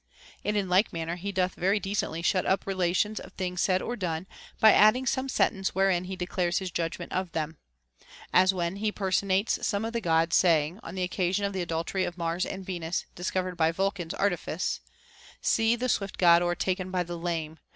§And 0.43 0.57
in 0.57 0.67
like 0.67 0.91
manner 0.91 1.15
he 1.15 1.31
doth 1.31 1.53
very 1.53 1.79
decently 1.79 2.23
shut 2.23 2.43
up 2.43 2.65
rela 2.65 2.95
tions 2.95 3.19
of 3.19 3.33
things 3.33 3.61
said 3.61 3.83
or 3.83 3.95
done, 3.95 4.25
by 4.59 4.73
adding 4.73 5.05
some 5.05 5.29
sentence 5.29 5.75
wherein 5.75 6.05
he 6.05 6.15
declares 6.15 6.57
his 6.57 6.71
judgment 6.71 7.11
of 7.11 7.33
them. 7.33 7.57
As 8.33 8.51
when 8.51 8.77
he 8.77 8.91
personates 8.91 9.63
some 9.67 9.85
of 9.85 9.93
the 9.93 10.01
Gods 10.01 10.35
saying, 10.35 10.79
on 10.81 10.95
the 10.95 11.03
occasion 11.03 11.45
of 11.45 11.53
the 11.53 11.61
adultery 11.61 12.03
of 12.03 12.17
Mars 12.17 12.47
and 12.47 12.65
Venus 12.65 13.05
discovered 13.13 13.55
by 13.57 13.71
Vulcan's 13.71 14.15
artifice,— 14.15 14.79
See 15.53 15.75
the 15.75 15.87
swift 15.87 16.17
God 16.17 16.41
o'ertaken 16.41 16.89
by 16.89 17.03
the 17.03 17.15
lame 17.19 17.59